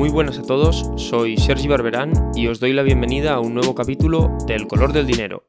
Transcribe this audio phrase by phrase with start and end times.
[0.00, 3.74] Muy buenas a todos, soy Sergi Barberán y os doy la bienvenida a un nuevo
[3.74, 5.44] capítulo de El color del dinero.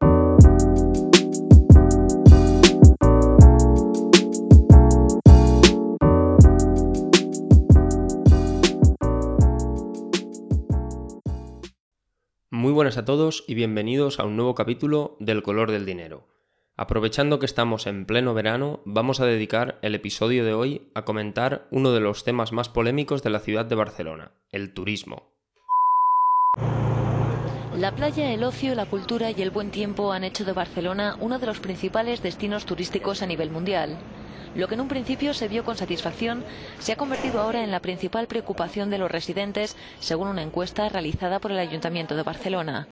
[12.50, 16.28] Muy buenas a todos y bienvenidos a un nuevo capítulo del color del dinero.
[16.82, 21.68] Aprovechando que estamos en pleno verano, vamos a dedicar el episodio de hoy a comentar
[21.70, 25.28] uno de los temas más polémicos de la ciudad de Barcelona, el turismo.
[27.78, 31.38] La playa, el ocio, la cultura y el buen tiempo han hecho de Barcelona uno
[31.38, 34.00] de los principales destinos turísticos a nivel mundial.
[34.56, 36.44] Lo que en un principio se vio con satisfacción
[36.80, 41.40] se ha convertido ahora en la principal preocupación de los residentes, según una encuesta realizada
[41.40, 42.88] por el Ayuntamiento de Barcelona.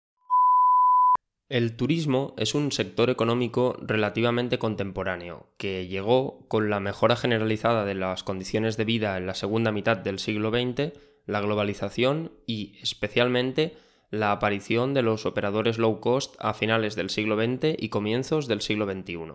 [1.49, 7.95] El turismo es un sector económico relativamente contemporáneo, que llegó con la mejora generalizada de
[7.95, 10.94] las condiciones de vida en la segunda mitad del siglo XX,
[11.25, 13.75] la globalización y, especialmente,
[14.11, 18.61] la aparición de los operadores low cost a finales del siglo XX y comienzos del
[18.61, 19.34] siglo XXI.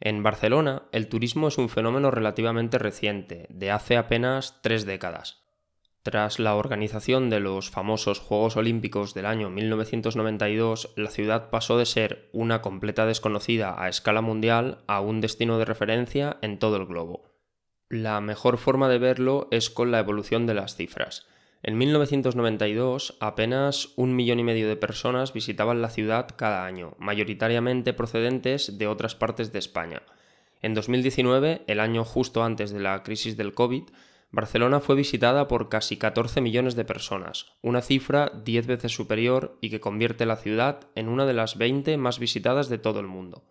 [0.00, 5.45] En Barcelona, el turismo es un fenómeno relativamente reciente, de hace apenas tres décadas.
[6.06, 11.84] Tras la organización de los famosos Juegos Olímpicos del año 1992, la ciudad pasó de
[11.84, 16.86] ser una completa desconocida a escala mundial a un destino de referencia en todo el
[16.86, 17.34] globo.
[17.88, 21.26] La mejor forma de verlo es con la evolución de las cifras.
[21.64, 27.94] En 1992 apenas un millón y medio de personas visitaban la ciudad cada año, mayoritariamente
[27.94, 30.02] procedentes de otras partes de España.
[30.62, 33.82] En 2019, el año justo antes de la crisis del COVID,
[34.30, 39.70] Barcelona fue visitada por casi 14 millones de personas, una cifra 10 veces superior y
[39.70, 43.44] que convierte la ciudad en una de las 20 más visitadas de todo el mundo.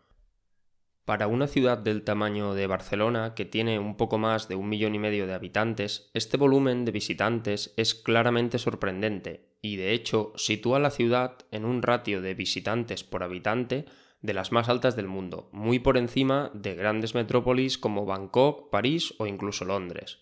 [1.06, 4.96] Para una ciudad del tamaño de Barcelona, que tiene un poco más de un millón
[4.96, 10.80] y medio de habitantes, este volumen de visitantes es claramente sorprendente y de hecho sitúa
[10.80, 13.86] la ciudad en un ratio de visitantes por habitante
[14.22, 19.14] de las más altas del mundo, muy por encima de grandes metrópolis como Bangkok, París
[19.20, 20.20] o incluso Londres.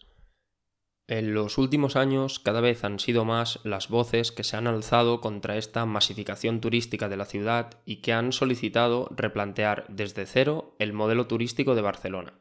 [1.10, 5.20] En los últimos años cada vez han sido más las voces que se han alzado
[5.20, 10.94] contra esta masificación turística de la ciudad y que han solicitado replantear desde cero el
[10.94, 12.34] modelo turístico de Barcelona.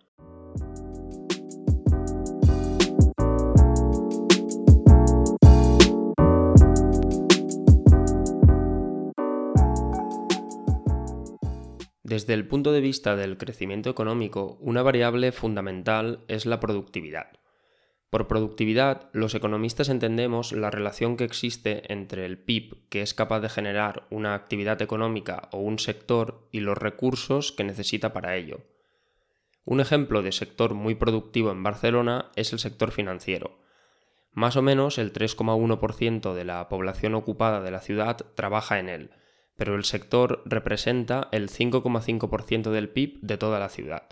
[12.04, 17.41] Desde el punto de vista del crecimiento económico, una variable fundamental es la productividad.
[18.12, 23.40] Por productividad, los economistas entendemos la relación que existe entre el PIB, que es capaz
[23.40, 28.60] de generar una actividad económica o un sector, y los recursos que necesita para ello.
[29.64, 33.58] Un ejemplo de sector muy productivo en Barcelona es el sector financiero.
[34.32, 39.10] Más o menos el 3,1% de la población ocupada de la ciudad trabaja en él,
[39.56, 44.06] pero el sector representa el 5,5% del PIB de toda la ciudad.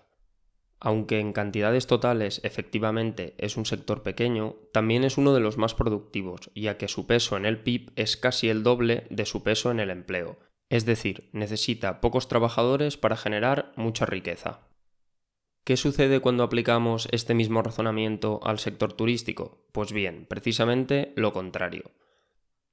[0.81, 5.75] Aunque en cantidades totales efectivamente es un sector pequeño, también es uno de los más
[5.75, 9.71] productivos, ya que su peso en el PIB es casi el doble de su peso
[9.71, 10.39] en el empleo,
[10.71, 14.61] es decir, necesita pocos trabajadores para generar mucha riqueza.
[15.65, 19.67] ¿Qué sucede cuando aplicamos este mismo razonamiento al sector turístico?
[19.73, 21.91] Pues bien, precisamente lo contrario.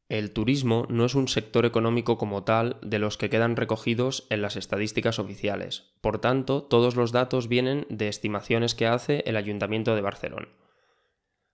[0.09, 4.41] El turismo no es un sector económico como tal de los que quedan recogidos en
[4.41, 5.91] las estadísticas oficiales.
[6.00, 10.47] Por tanto, todos los datos vienen de estimaciones que hace el Ayuntamiento de Barcelona.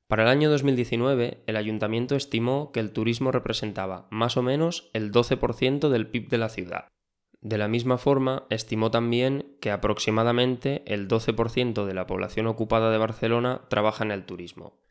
[0.07, 5.11] Para el año 2019, el ayuntamiento estimó que el turismo representaba más o menos el
[5.11, 6.87] 12% del PIB de la ciudad.
[7.41, 12.99] De la misma forma, estimó también que aproximadamente el 12% de la población ocupada de
[12.99, 14.82] Barcelona trabaja en el turismo.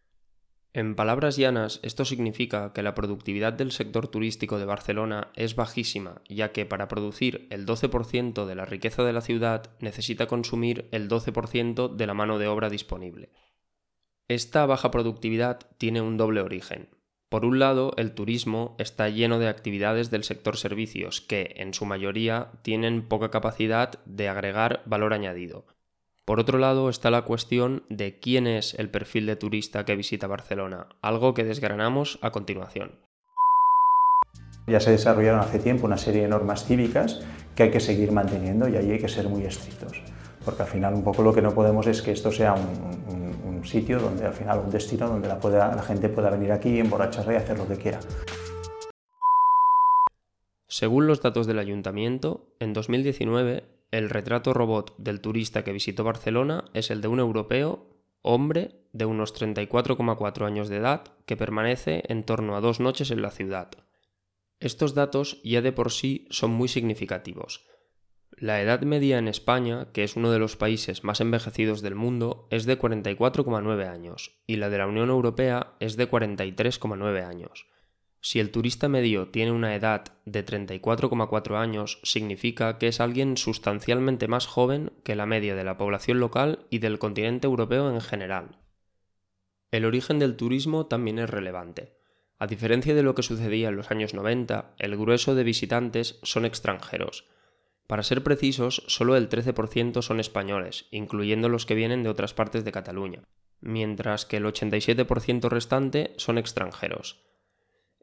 [0.75, 6.23] En palabras llanas, esto significa que la productividad del sector turístico de Barcelona es bajísima,
[6.31, 11.11] ya que para producir el 12% de la riqueza de la ciudad necesita consumir el
[11.11, 13.31] 12% de la mano de obra disponible.
[14.29, 16.89] Esta baja productividad tiene un doble origen.
[17.29, 21.85] Por un lado, el turismo está lleno de actividades del sector servicios que, en su
[21.85, 25.67] mayoría, tienen poca capacidad de agregar valor añadido,
[26.25, 30.27] por otro lado está la cuestión de quién es el perfil de turista que visita
[30.27, 32.93] Barcelona, algo que desgranamos a continuación.
[34.69, 37.21] Ya se desarrollaron hace tiempo una serie de normas cívicas
[37.57, 40.01] que hay que seguir manteniendo y ahí hay que ser muy estrictos,
[40.45, 43.33] porque al final un poco lo que no podemos es que esto sea un,
[43.65, 47.57] sitio donde al final un destino donde la, gente pueda venir aquí, emborracharse y hacer
[47.57, 48.01] lo que quiera.
[50.83, 53.63] Según los datos del ayuntamiento, en 2019
[53.93, 57.87] el retrato robot del turista que visitó Barcelona es el de un europeo,
[58.21, 63.23] hombre, de unos 34,4 años de edad que permanece en torno a dos noches en
[63.23, 63.71] la ciudad.
[64.59, 67.65] Estos datos ya de por sí son muy significativos.
[68.37, 72.49] La edad media en España, que es uno de los países más envejecidos del mundo,
[72.51, 77.69] es de 44,9 años y la de la Unión Europea es de 43,9 años.
[78.25, 84.29] Si el turista medio tiene una edad de 34,4 años, significa que es alguien sustancialmente
[84.29, 88.61] más joven que la media de la población local y del continente europeo en general.
[89.73, 91.97] El origen del turismo también es relevante.
[92.39, 96.45] A diferencia de lo que sucedía en los años 90, el grueso de visitantes son
[96.45, 97.27] extranjeros.
[97.89, 102.65] Para ser precisos, solo el 13% son españoles, incluyendo los que vienen de otras partes
[102.65, 103.25] de Cataluña,
[103.61, 107.32] mientras que el 87% restante son extranjeros.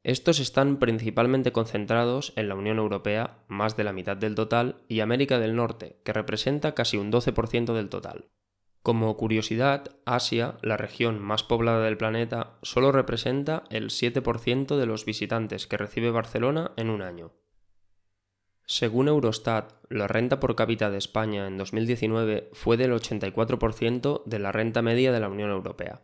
[0.04, 5.02] Estos están principalmente concentrados en la Unión Europea, más de la mitad del total, y
[5.02, 8.30] América del Norte, que representa casi un 12% del total.
[8.82, 15.04] Como curiosidad, Asia, la región más poblada del planeta, solo representa el 7% de los
[15.04, 17.34] visitantes que recibe Barcelona en un año.
[18.66, 24.52] Según Eurostat, la renta por cápita de España en 2019 fue del 84% de la
[24.52, 26.02] renta media de la Unión Europea,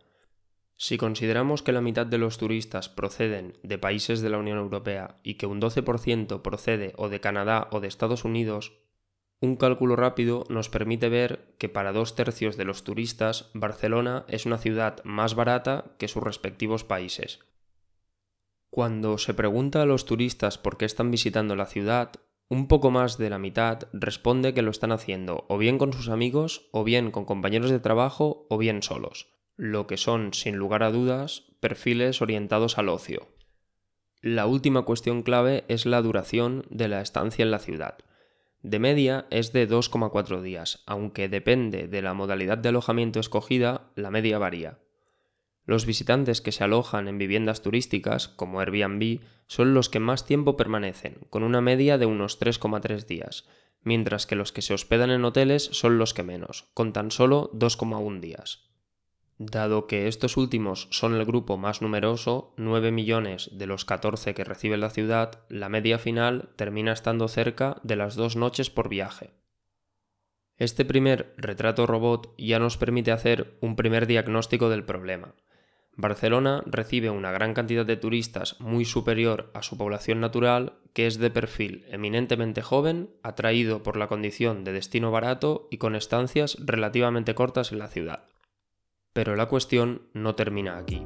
[0.77, 5.19] si consideramos que la mitad de los turistas proceden de países de la Unión Europea
[5.24, 8.74] y que un 12% procede o de Canadá o de Estados Unidos,
[9.39, 14.45] un cálculo rápido nos permite ver que para dos tercios de los turistas Barcelona es
[14.45, 17.39] una ciudad más barata que sus respectivos países.
[18.69, 22.12] Cuando se pregunta a los turistas por qué están visitando la ciudad,
[22.50, 26.10] un poco más de la mitad responde que lo están haciendo o bien con sus
[26.10, 30.84] amigos, o bien con compañeros de trabajo, o bien solos lo que son, sin lugar
[30.84, 33.30] a dudas, perfiles orientados al ocio.
[34.22, 37.98] La última cuestión clave es la duración de la estancia en la ciudad.
[38.63, 44.10] De media es de 2,4 días, aunque depende de la modalidad de alojamiento escogida, la
[44.10, 44.80] media varía.
[45.66, 50.58] Los visitantes que se alojan en viviendas turísticas, como Airbnb, son los que más tiempo
[50.58, 53.48] permanecen, con una media de unos 3,3 días,
[53.84, 57.51] mientras que los que se hospedan en hoteles son los que menos, con tan solo
[57.54, 58.75] 2,1 días.
[59.38, 64.46] Dado que estos últimos son el grupo más numeroso, 9 millones de los 14 que
[64.46, 69.32] recibe la ciudad, la media final termina estando cerca de las dos noches por viaje.
[70.58, 75.36] Este primer retrato robot ya nos permite hacer un primer diagnóstico del problema.
[75.98, 81.20] Barcelona recibe una gran cantidad de turistas muy superior a su población natural, que es
[81.20, 87.36] de perfil eminentemente joven, atraído por la condición de destino barato y con estancias relativamente
[87.36, 88.35] cortas en la ciudad.
[89.15, 91.06] Pero la cuestión no termina aquí.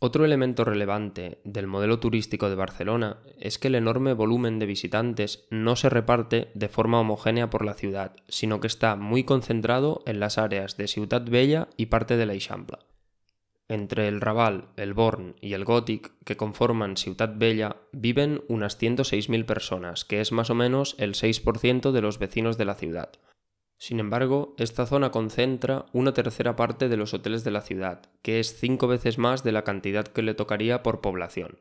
[0.00, 5.46] Otro elemento relevante del modelo turístico de Barcelona es que el enorme volumen de visitantes
[5.50, 10.18] no se reparte de forma homogénea por la ciudad, sino que está muy concentrado en
[10.18, 12.78] las áreas de Ciutat Bella y parte de la Eixample.
[13.68, 19.44] Entre el Raval, el Born y el Gòtic, que conforman Ciutat Bella, viven unas 106.000
[19.44, 23.10] personas, que es más o menos el 6% de los vecinos de la ciudad.
[23.76, 28.38] Sin embargo, esta zona concentra una tercera parte de los hoteles de la ciudad, que
[28.38, 31.58] es cinco veces más de la cantidad que le tocaría por población.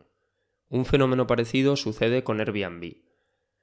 [0.70, 2.98] Un fenómeno parecido sucede con Airbnb.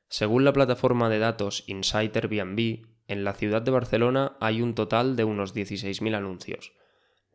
[0.08, 5.16] Según la plataforma de datos Insight Airbnb, en la ciudad de Barcelona hay un total
[5.16, 6.72] de unos 16.000 anuncios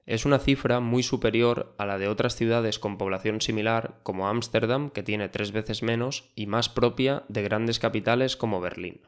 [0.08, 4.90] es una cifra muy superior a la de otras ciudades con población similar como Ámsterdam,
[4.90, 9.02] que tiene tres veces menos, y más propia de grandes capitales como Berlín.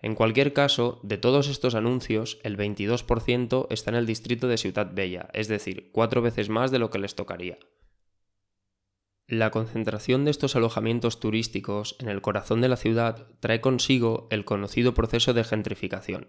[0.00, 4.92] En cualquier caso, de todos estos anuncios, el 22% está en el distrito de Ciutat
[4.94, 7.58] Bella, es decir, cuatro veces más de lo que les tocaría.
[9.28, 14.44] La concentración de estos alojamientos turísticos en el corazón de la ciudad trae consigo el
[14.44, 16.26] conocido proceso de gentrificación,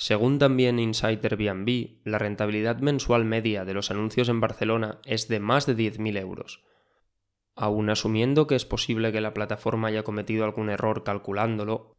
[0.00, 5.40] según también Insight Airbnb, la rentabilidad mensual media de los anuncios en Barcelona es de
[5.40, 6.62] más de 10.000 euros.
[7.56, 11.96] Aun asumiendo que es posible que la plataforma haya cometido algún error calculándolo,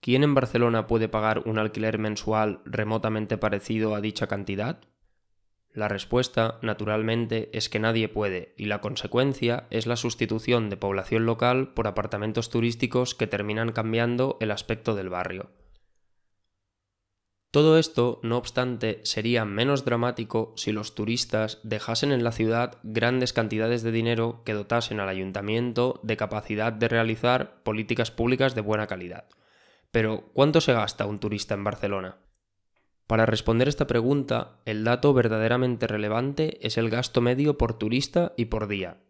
[0.00, 4.80] ¿quién en Barcelona puede pagar un alquiler mensual remotamente parecido a dicha cantidad?
[5.74, 11.26] La respuesta, naturalmente, es que nadie puede, y la consecuencia es la sustitución de población
[11.26, 15.50] local por apartamentos turísticos que terminan cambiando el aspecto del barrio.
[17.52, 23.34] Todo esto, no obstante, sería menos dramático si los turistas dejasen en la ciudad grandes
[23.34, 28.86] cantidades de dinero que dotasen al ayuntamiento de capacidad de realizar políticas públicas de buena
[28.86, 29.26] calidad.
[29.90, 32.16] Pero, ¿cuánto se gasta un turista en Barcelona?
[33.06, 38.46] Para responder esta pregunta, el dato verdaderamente relevante es el gasto medio por turista y
[38.46, 39.02] por día.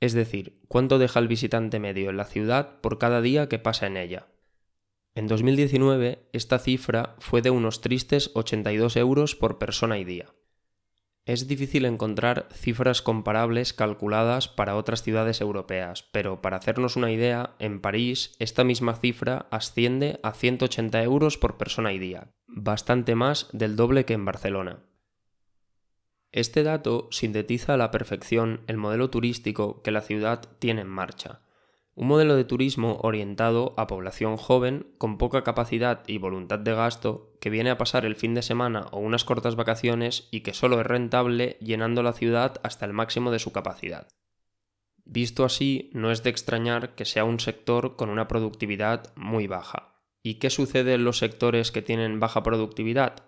[0.00, 3.86] es decir, cuánto deja el visitante medio en la ciudad por cada día que pasa
[3.86, 4.26] en ella.
[5.16, 10.26] En 2019 esta cifra fue de unos tristes 82 euros por persona y día.
[11.24, 17.56] Es difícil encontrar cifras comparables calculadas para otras ciudades europeas, pero para hacernos una idea,
[17.58, 23.48] en París esta misma cifra asciende a 180 euros por persona y día, bastante más
[23.54, 24.84] del doble que en Barcelona.
[26.30, 31.40] Este dato sintetiza a la perfección el modelo turístico que la ciudad tiene en marcha.
[31.96, 37.32] Un modelo de turismo orientado a población joven, con poca capacidad y voluntad de gasto,
[37.40, 40.78] que viene a pasar el fin de semana o unas cortas vacaciones y que solo
[40.78, 44.08] es rentable llenando la ciudad hasta el máximo de su capacidad.
[45.06, 49.94] Visto así, no es de extrañar que sea un sector con una productividad muy baja.
[50.22, 53.22] ¿Y qué sucede en los sectores que tienen baja productividad?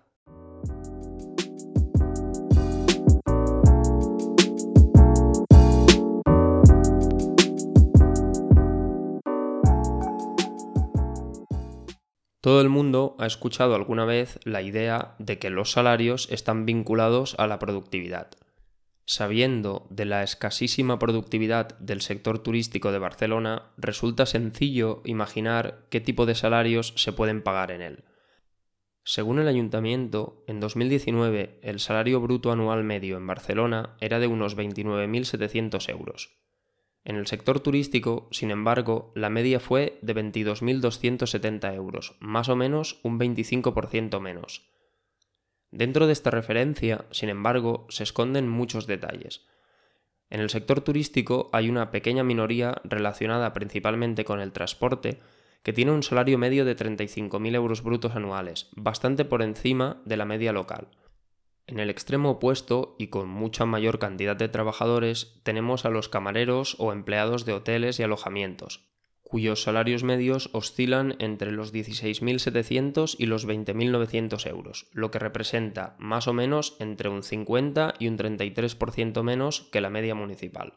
[12.49, 17.35] Todo el mundo ha escuchado alguna vez la idea de que los salarios están vinculados
[17.37, 18.31] a la productividad.
[19.05, 26.25] Sabiendo de la escasísima productividad del sector turístico de Barcelona, resulta sencillo imaginar qué tipo
[26.25, 28.03] de salarios se pueden pagar en él.
[29.03, 34.57] Según el ayuntamiento, en 2019 el salario bruto anual medio en Barcelona era de unos
[34.57, 36.31] 29.700 euros.
[37.03, 42.99] En el sector turístico, sin embargo, la media fue de 22.270 euros, más o menos
[43.03, 44.69] un 25% menos.
[45.71, 49.45] Dentro de esta referencia, sin embargo, se esconden muchos detalles.
[50.29, 55.19] En el sector turístico hay una pequeña minoría relacionada principalmente con el transporte,
[55.63, 60.25] que tiene un salario medio de 35.000 euros brutos anuales, bastante por encima de la
[60.25, 60.87] media local.
[61.69, 66.75] En el extremo opuesto y con mucha mayor cantidad de trabajadores tenemos a los camareros
[66.79, 68.89] o empleados de hoteles y alojamientos,
[69.21, 76.27] cuyos salarios medios oscilan entre los 16.700 y los 20.900 euros, lo que representa más
[76.27, 80.73] o menos entre un 50 y un 33% menos que la media municipal.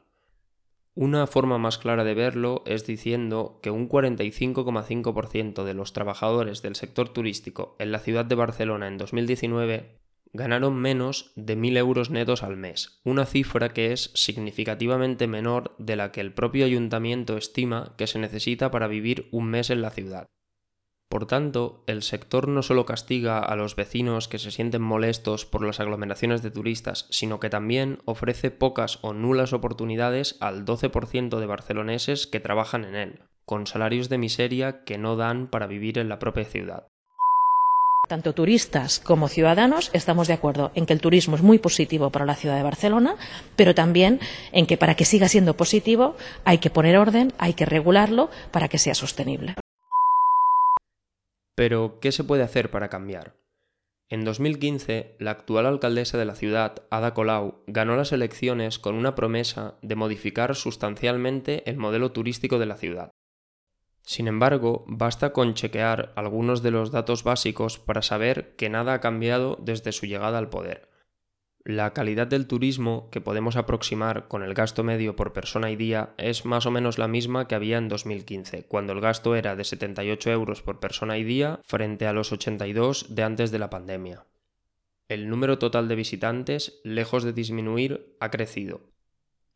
[0.95, 6.77] Una forma más clara de verlo es diciendo que un 45,5% de los trabajadores del
[6.77, 10.02] sector turístico en la ciudad de Barcelona en 2019
[10.33, 15.97] ganaron menos de 1.000 euros netos al mes, una cifra que es significativamente menor de
[15.97, 19.91] la que el propio ayuntamiento estima que se necesita para vivir un mes en la
[19.91, 20.29] ciudad.
[21.13, 25.63] Por tanto, el sector no solo castiga a los vecinos que se sienten molestos por
[25.63, 31.45] las aglomeraciones de turistas, sino que también ofrece pocas o nulas oportunidades al 12% de
[31.47, 36.09] barceloneses que trabajan en él, con salarios de miseria que no dan para vivir en
[36.09, 36.92] la propia ciudad.
[38.09, 42.27] Tanto turistas como ciudadanos estamos de acuerdo en que el turismo es muy positivo para
[42.27, 43.15] la ciudad de Barcelona,
[43.55, 47.65] pero también en que para que siga siendo positivo hay que poner orden, hay que
[47.65, 49.55] regularlo para que sea sostenible.
[51.55, 53.37] Pero, ¿qué se puede hacer para cambiar?
[54.09, 59.15] En 2015, la actual alcaldesa de la ciudad, Ada Colau, ganó las elecciones con una
[59.15, 63.13] promesa de modificar sustancialmente el modelo turístico de la ciudad.
[64.05, 69.01] Sin embargo, basta con chequear algunos de los datos básicos para saber que nada ha
[69.01, 70.91] cambiado desde su llegada al poder.
[71.65, 76.13] La calidad del turismo que podemos aproximar con el gasto medio por persona y día
[76.19, 79.63] es más o menos la misma que había en 2015, cuando el gasto era de
[79.63, 84.27] 78 euros por persona y día frente a los 82 de antes de la pandemia.
[85.07, 88.92] El número total de visitantes, lejos de disminuir, ha crecido,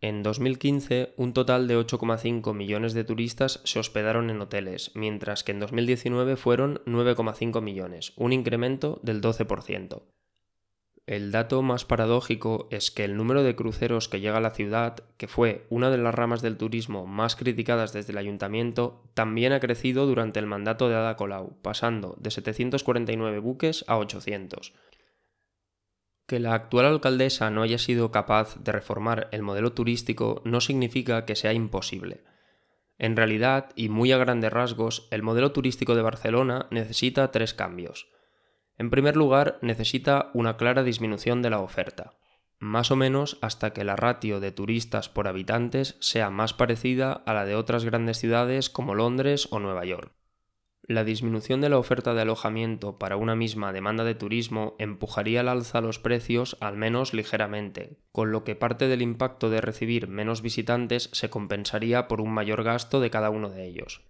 [0.00, 5.52] en 2015, un total de 8,5 millones de turistas se hospedaron en hoteles, mientras que
[5.52, 10.02] en 2019 fueron 9,5 millones, un incremento del 12%.
[11.06, 15.04] El dato más paradójico es que el número de cruceros que llega a la ciudad,
[15.16, 19.60] que fue una de las ramas del turismo más criticadas desde el ayuntamiento, también ha
[19.60, 24.74] crecido durante el mandato de Ada Colau, pasando de 749 buques a 800,
[26.26, 31.24] que la actual alcaldesa no haya sido capaz de reformar el modelo turístico no significa
[31.24, 32.24] que sea imposible.
[32.98, 38.08] En realidad, y muy a grandes rasgos, el modelo turístico de Barcelona necesita tres cambios.
[38.78, 42.14] En primer lugar, necesita una clara disminución de la oferta,
[42.58, 47.34] más o menos hasta que la ratio de turistas por habitantes sea más parecida a
[47.34, 50.12] la de otras grandes ciudades como Londres o Nueva York.
[50.88, 55.48] La disminución de la oferta de alojamiento para una misma demanda de turismo empujaría al
[55.48, 60.42] alza los precios al menos ligeramente, con lo que parte del impacto de recibir menos
[60.42, 64.02] visitantes se compensaría por un mayor gasto de cada uno de ellos.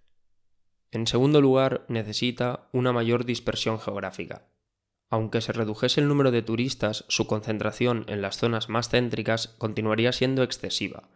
[0.91, 4.45] En segundo lugar, necesita una mayor dispersión geográfica.
[5.09, 10.11] Aunque se redujese el número de turistas, su concentración en las zonas más céntricas continuaría
[10.11, 11.09] siendo excesiva,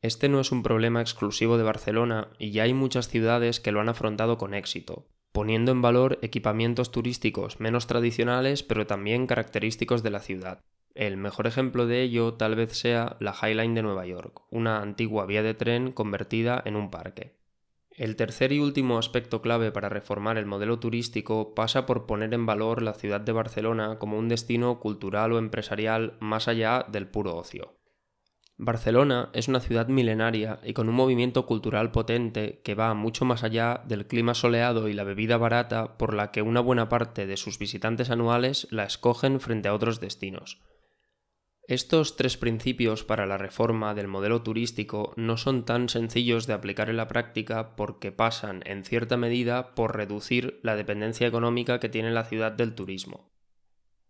[0.00, 3.80] Este no es un problema exclusivo de Barcelona y ya hay muchas ciudades que lo
[3.80, 10.10] han afrontado con éxito, poniendo en valor equipamientos turísticos menos tradicionales pero también característicos de
[10.10, 10.60] la ciudad.
[10.94, 14.82] El mejor ejemplo de ello tal vez sea la High Line de Nueva York, una
[14.82, 17.36] antigua vía de tren convertida en un parque.
[17.90, 22.46] El tercer y último aspecto clave para reformar el modelo turístico pasa por poner en
[22.46, 27.34] valor la ciudad de Barcelona como un destino cultural o empresarial más allá del puro
[27.34, 27.77] ocio.
[28.60, 33.44] Barcelona es una ciudad milenaria y con un movimiento cultural potente que va mucho más
[33.44, 37.36] allá del clima soleado y la bebida barata por la que una buena parte de
[37.36, 40.60] sus visitantes anuales la escogen frente a otros destinos.
[41.68, 46.90] Estos tres principios para la reforma del modelo turístico no son tan sencillos de aplicar
[46.90, 52.10] en la práctica porque pasan, en cierta medida, por reducir la dependencia económica que tiene
[52.10, 53.30] la ciudad del turismo.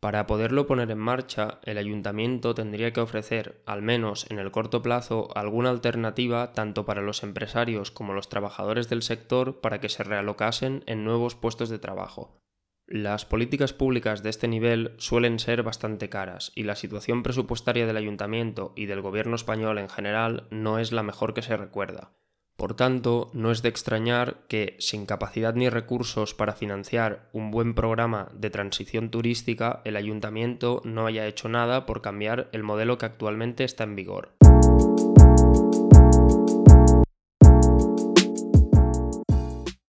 [0.00, 4.80] Para poderlo poner en marcha, el ayuntamiento tendría que ofrecer, al menos en el corto
[4.80, 10.04] plazo, alguna alternativa tanto para los empresarios como los trabajadores del sector para que se
[10.04, 12.40] realocasen en nuevos puestos de trabajo.
[12.86, 17.96] Las políticas públicas de este nivel suelen ser bastante caras y la situación presupuestaria del
[17.96, 22.12] ayuntamiento y del gobierno español en general no es la mejor que se recuerda.
[22.58, 27.72] Por tanto, no es de extrañar que, sin capacidad ni recursos para financiar un buen
[27.72, 33.06] programa de transición turística, el ayuntamiento no haya hecho nada por cambiar el modelo que
[33.06, 34.32] actualmente está en vigor.